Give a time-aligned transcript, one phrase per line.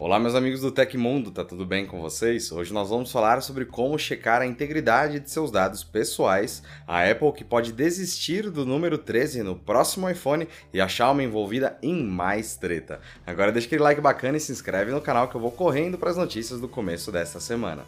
[0.00, 2.52] Olá, meus amigos do Tecmundo, tá tudo bem com vocês?
[2.52, 7.32] Hoje nós vamos falar sobre como checar a integridade de seus dados pessoais, a Apple
[7.32, 12.54] que pode desistir do número 13 no próximo iPhone e a Xiaomi envolvida em mais
[12.54, 13.00] treta.
[13.26, 16.10] Agora deixa aquele like bacana e se inscreve no canal que eu vou correndo para
[16.10, 17.84] as notícias do começo desta semana.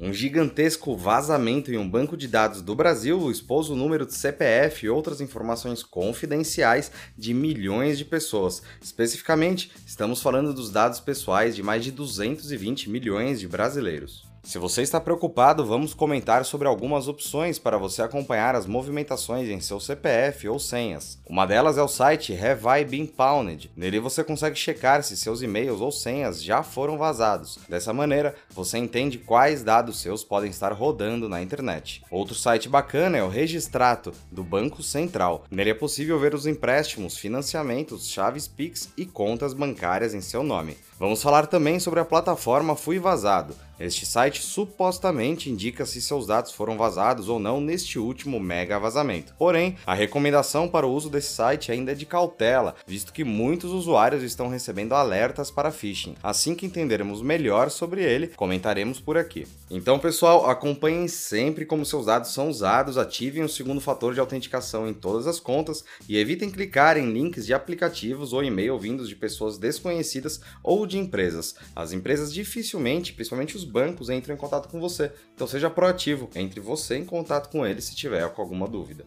[0.00, 4.86] Um gigantesco vazamento em um banco de dados do Brasil expôs o número de CPF
[4.86, 8.62] e outras informações confidenciais de milhões de pessoas.
[8.80, 14.27] Especificamente, estamos falando dos dados pessoais de mais de 220 milhões de brasileiros.
[14.42, 19.60] Se você está preocupado, vamos comentar sobre algumas opções para você acompanhar as movimentações em
[19.60, 21.18] seu CPF ou senhas.
[21.28, 23.70] Uma delas é o site Have I Been Pwned.
[23.76, 27.58] Nele você consegue checar se seus e-mails ou senhas já foram vazados.
[27.68, 32.02] Dessa maneira, você entende quais dados seus podem estar rodando na internet.
[32.10, 35.44] Outro site bacana é o Registrato, do Banco Central.
[35.50, 40.78] Nele é possível ver os empréstimos, financiamentos, chaves Pix e contas bancárias em seu nome.
[40.98, 43.67] Vamos falar também sobre a plataforma Fui Vazado.
[43.78, 49.34] Este site supostamente indica se seus dados foram vazados ou não neste último mega vazamento.
[49.38, 53.70] Porém, a recomendação para o uso desse site ainda é de cautela, visto que muitos
[53.70, 56.16] usuários estão recebendo alertas para phishing.
[56.22, 59.46] Assim que entendermos melhor sobre ele, comentaremos por aqui.
[59.70, 64.88] Então, pessoal, acompanhem sempre como seus dados são usados, ativem o segundo fator de autenticação
[64.88, 69.14] em todas as contas e evitem clicar em links de aplicativos ou e-mail vindos de
[69.14, 71.54] pessoas desconhecidas ou de empresas.
[71.76, 75.12] As empresas dificilmente, principalmente os bancos, entram em contato com você.
[75.34, 79.04] Então seja proativo, entre você em contato com eles se tiver com alguma dúvida.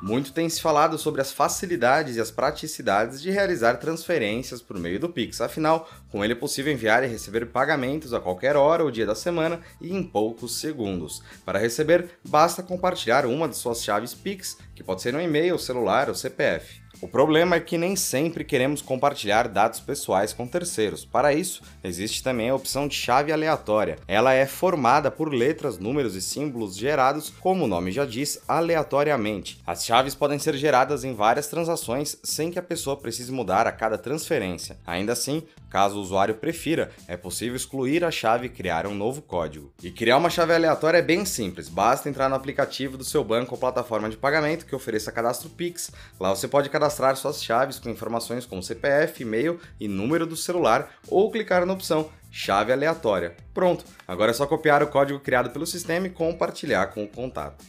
[0.00, 5.00] Muito tem se falado sobre as facilidades e as praticidades de realizar transferências por meio
[5.00, 5.40] do Pix.
[5.40, 9.16] Afinal, com ele é possível enviar e receber pagamentos a qualquer hora ou dia da
[9.16, 11.20] semana e em poucos segundos.
[11.44, 16.08] Para receber, basta compartilhar uma de suas chaves Pix, que pode ser um e-mail, celular
[16.08, 16.87] ou CPF.
[17.00, 21.04] O problema é que nem sempre queremos compartilhar dados pessoais com terceiros.
[21.04, 23.98] Para isso, existe também a opção de chave aleatória.
[24.08, 29.62] Ela é formada por letras, números e símbolos gerados, como o nome já diz, aleatoriamente.
[29.64, 33.72] As chaves podem ser geradas em várias transações sem que a pessoa precise mudar a
[33.72, 34.76] cada transferência.
[34.84, 39.22] Ainda assim, caso o usuário prefira, é possível excluir a chave e criar um novo
[39.22, 39.72] código.
[39.82, 43.54] E criar uma chave aleatória é bem simples, basta entrar no aplicativo do seu banco
[43.54, 45.90] ou plataforma de pagamento que ofereça cadastro Pix.
[46.18, 50.90] Lá você pode cadastrar suas chaves com informações como CPF, e-mail e número do celular
[51.08, 53.34] ou clicar na opção chave aleatória.
[53.54, 57.64] Pronto, agora é só copiar o código criado pelo sistema e compartilhar com o contato.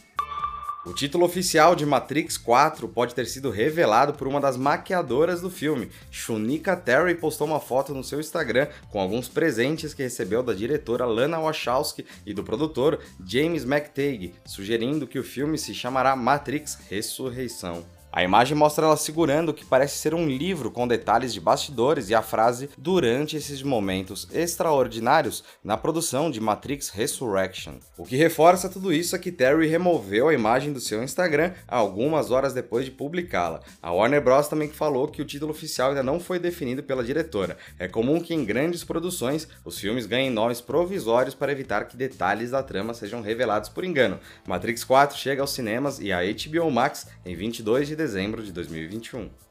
[0.82, 5.50] O título oficial de Matrix 4 pode ter sido revelado por uma das maquiadoras do
[5.50, 5.90] filme.
[6.10, 11.04] Shunika Terry postou uma foto no seu Instagram com alguns presentes que recebeu da diretora
[11.04, 17.99] Lana Wachowski e do produtor James McTagg, sugerindo que o filme se chamará Matrix Ressurreição.
[18.12, 22.10] A imagem mostra ela segurando o que parece ser um livro com detalhes de bastidores
[22.10, 27.74] e a frase durante esses momentos extraordinários na produção de Matrix Resurrection.
[27.96, 32.32] O que reforça tudo isso é que Terry removeu a imagem do seu Instagram algumas
[32.32, 33.60] horas depois de publicá-la.
[33.80, 34.48] A Warner Bros.
[34.48, 37.56] também falou que o título oficial ainda não foi definido pela diretora.
[37.78, 42.50] É comum que em grandes produções os filmes ganhem nomes provisórios para evitar que detalhes
[42.50, 44.18] da trama sejam revelados por engano.
[44.48, 49.49] Matrix 4 chega aos cinemas e a HBO Max em 22 de dezembro de 2021.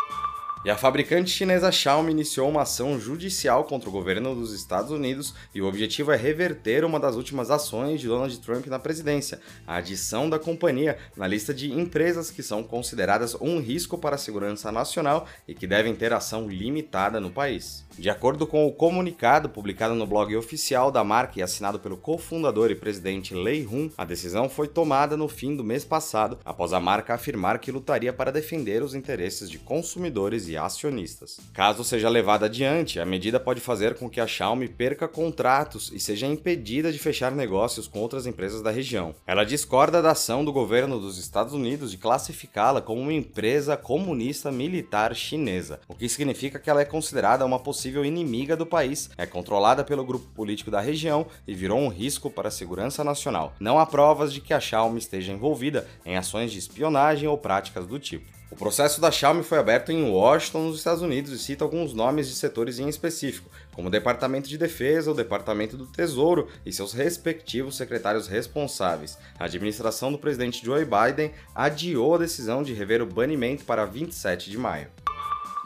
[0.65, 5.33] E a fabricante chinesa Xiaomi iniciou uma ação judicial contra o governo dos Estados Unidos
[5.55, 9.77] e o objetivo é reverter uma das últimas ações de Donald Trump na presidência, a
[9.77, 14.69] adição da companhia na lista de empresas que são consideradas um risco para a segurança
[14.69, 17.85] nacional e que devem ter ação limitada no país.
[17.97, 22.69] De acordo com o comunicado publicado no blog oficial da marca e assinado pelo cofundador
[22.69, 26.81] e presidente Lei Hun, a decisão foi tomada no fim do mês passado, após a
[26.81, 31.39] marca afirmar que lutaria para defender os interesses de consumidores e acionistas.
[31.53, 35.99] Caso seja levada adiante, a medida pode fazer com que a Xiaomi perca contratos e
[35.99, 39.15] seja impedida de fechar negócios com outras empresas da região.
[39.25, 44.51] Ela discorda da ação do governo dos Estados Unidos de classificá-la como uma empresa comunista
[44.51, 49.25] militar chinesa, o que significa que ela é considerada uma possível inimiga do país, é
[49.25, 53.53] controlada pelo grupo político da região e virou um risco para a segurança nacional.
[53.59, 57.85] Não há provas de que a Xiaomi esteja envolvida em ações de espionagem ou práticas
[57.85, 58.38] do tipo.
[58.51, 62.27] O processo da Xiaomi foi aberto em Washington, nos Estados Unidos, e cita alguns nomes
[62.27, 66.91] de setores em específico, como o Departamento de Defesa, o Departamento do Tesouro e seus
[66.91, 69.19] respectivos secretários responsáveis.
[69.39, 74.49] A administração do presidente Joe Biden adiou a decisão de rever o banimento para 27
[74.49, 74.87] de maio.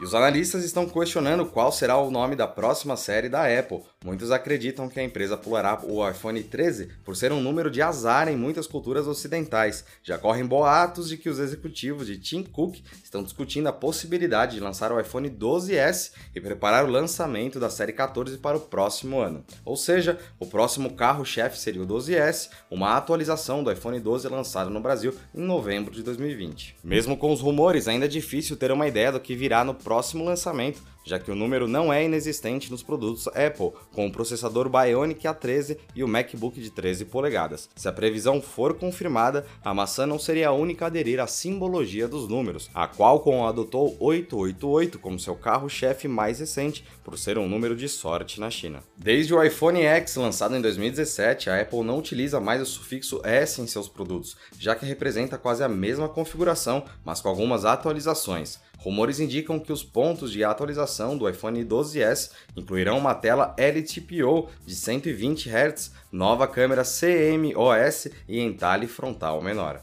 [0.04, 3.80] Os analistas estão questionando qual será o nome da próxima série da Apple.
[4.04, 8.28] Muitos acreditam que a empresa pulará o iPhone 13 por ser um número de azar
[8.28, 9.82] em muitas culturas ocidentais.
[10.02, 14.60] Já correm boatos de que os executivos de Tim Cook estão discutindo a possibilidade de
[14.60, 19.42] lançar o iPhone 12S e preparar o lançamento da série 14 para o próximo ano.
[19.64, 24.82] Ou seja, o próximo carro-chefe seria o 12S, uma atualização do iPhone 12 lançado no
[24.82, 26.76] Brasil em novembro de 2020.
[26.84, 29.93] Mesmo com os rumores, ainda é difícil ter uma ideia do que virá no próximo
[30.24, 35.22] lançamento, já que o número não é inexistente nos produtos Apple, com o processador Bionic
[35.24, 37.68] A13 e o MacBook de 13 polegadas.
[37.76, 42.08] Se a previsão for confirmada, a maçã não seria a única a aderir à simbologia
[42.08, 42.70] dos números.
[42.74, 48.40] A Qualcomm adotou 888 como seu carro-chefe mais recente, por ser um número de sorte
[48.40, 48.82] na China.
[48.96, 53.60] Desde o iPhone X, lançado em 2017, a Apple não utiliza mais o sufixo S
[53.60, 58.58] em seus produtos, já que representa quase a mesma configuração, mas com algumas atualizações.
[58.78, 64.74] Rumores indicam que os pontos de atualização do iPhone 12S incluirão uma tela LTPO de
[64.74, 69.82] 120 Hz, nova câmera CMOS e entalhe frontal menor.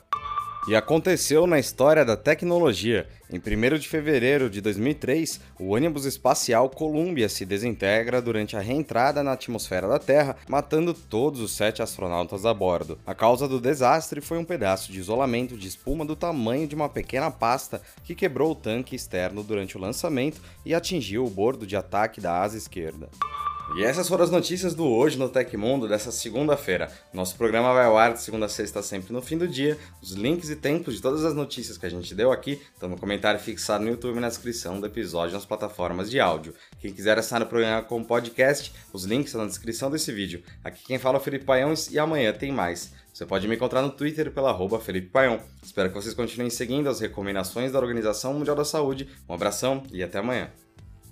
[0.68, 3.08] E aconteceu na história da tecnologia.
[3.32, 9.24] Em 1 de fevereiro de 2003, o ônibus espacial Columbia se desintegra durante a reentrada
[9.24, 13.00] na atmosfera da Terra, matando todos os sete astronautas a bordo.
[13.08, 16.88] A causa do desastre foi um pedaço de isolamento de espuma do tamanho de uma
[16.90, 21.76] pequena pasta que quebrou o tanque externo durante o lançamento e atingiu o bordo de
[21.76, 23.10] ataque da asa esquerda.
[23.74, 26.92] E essas foram as notícias do Hoje no Tecmundo dessa segunda-feira.
[27.14, 29.78] Nosso programa vai ao ar de segunda a sexta sempre no fim do dia.
[30.02, 33.00] Os links e tempos de todas as notícias que a gente deu aqui estão no
[33.00, 36.54] comentário fixado no YouTube e na descrição do episódio nas plataformas de áudio.
[36.82, 40.44] Quem quiser assinar o programa como podcast, os links estão na descrição desse vídeo.
[40.62, 42.92] Aqui quem fala é o Felipe Paião e amanhã tem mais.
[43.14, 45.40] Você pode me encontrar no Twitter pela Felipe Paião.
[45.64, 49.08] Espero que vocês continuem seguindo as recomendações da Organização Mundial da Saúde.
[49.30, 50.52] Um abração e até amanhã.